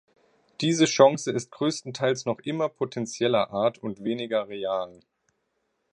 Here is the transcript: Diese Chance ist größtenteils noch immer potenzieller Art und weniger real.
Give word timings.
Diese 0.61 0.85
Chance 0.85 1.31
ist 1.31 1.51
größtenteils 1.51 2.25
noch 2.25 2.39
immer 2.39 2.69
potenzieller 2.69 3.51
Art 3.51 3.77
und 3.77 4.03
weniger 4.03 4.47
real. 4.49 4.99